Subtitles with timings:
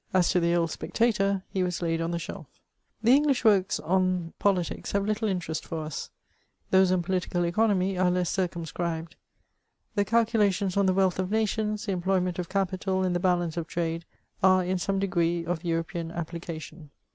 [0.15, 2.47] As to the old Spectator, he was laid on the shelf.
[3.03, 6.09] The English works on politics have little interest for us;
[6.71, 9.15] those on political economy are less circumscribed;
[9.93, 13.57] the calcu lations on the wealth of nations, the employment of capital, and the balance
[13.57, 14.05] of trade,
[14.41, 16.89] are in some degree of European applica tion.